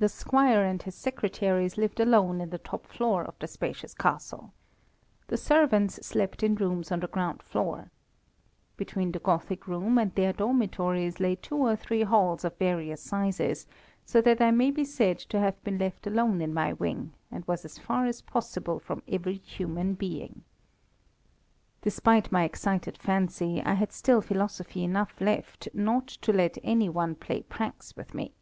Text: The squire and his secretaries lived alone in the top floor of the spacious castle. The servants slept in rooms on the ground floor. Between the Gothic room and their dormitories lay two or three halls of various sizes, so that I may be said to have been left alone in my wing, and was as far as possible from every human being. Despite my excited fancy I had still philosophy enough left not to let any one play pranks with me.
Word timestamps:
The 0.00 0.08
squire 0.08 0.64
and 0.64 0.82
his 0.82 0.96
secretaries 0.96 1.78
lived 1.78 2.00
alone 2.00 2.40
in 2.40 2.50
the 2.50 2.58
top 2.58 2.88
floor 2.88 3.22
of 3.22 3.38
the 3.38 3.46
spacious 3.46 3.94
castle. 3.94 4.52
The 5.28 5.36
servants 5.36 6.04
slept 6.04 6.42
in 6.42 6.56
rooms 6.56 6.90
on 6.90 6.98
the 6.98 7.06
ground 7.06 7.40
floor. 7.40 7.92
Between 8.76 9.12
the 9.12 9.20
Gothic 9.20 9.68
room 9.68 9.96
and 9.96 10.12
their 10.16 10.32
dormitories 10.32 11.20
lay 11.20 11.36
two 11.36 11.54
or 11.54 11.76
three 11.76 12.02
halls 12.02 12.44
of 12.44 12.58
various 12.58 13.00
sizes, 13.00 13.68
so 14.04 14.20
that 14.22 14.40
I 14.40 14.50
may 14.50 14.72
be 14.72 14.84
said 14.84 15.20
to 15.20 15.38
have 15.38 15.62
been 15.62 15.78
left 15.78 16.08
alone 16.08 16.40
in 16.40 16.52
my 16.52 16.72
wing, 16.72 17.12
and 17.30 17.44
was 17.46 17.64
as 17.64 17.78
far 17.78 18.06
as 18.06 18.22
possible 18.22 18.80
from 18.80 19.04
every 19.06 19.34
human 19.36 19.94
being. 19.94 20.42
Despite 21.82 22.32
my 22.32 22.42
excited 22.42 22.98
fancy 22.98 23.62
I 23.64 23.74
had 23.74 23.92
still 23.92 24.20
philosophy 24.20 24.82
enough 24.82 25.20
left 25.20 25.68
not 25.72 26.08
to 26.08 26.32
let 26.32 26.58
any 26.64 26.88
one 26.88 27.14
play 27.14 27.44
pranks 27.44 27.94
with 27.96 28.14
me. 28.14 28.34